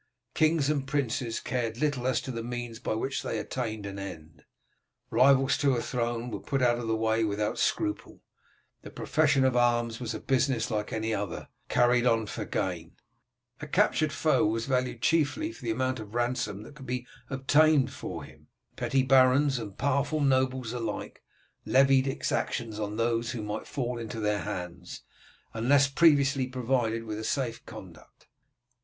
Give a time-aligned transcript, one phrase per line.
[0.33, 4.45] Kings and princes cared little as to the means by which they attained an end.
[5.11, 8.23] Rivals to a throne were put out of the way without scruple;
[8.81, 12.95] the profession of arms was a business like any other, carried on for gain;
[13.61, 17.93] a captured foe was valued chiefly for the amount of ransom that could be obtained
[17.93, 21.21] for him; petty barons and powerful nobles alike
[21.63, 25.03] levied exactions on those who might fall into their hands,
[25.53, 28.25] unless previously provided with a safe conduct.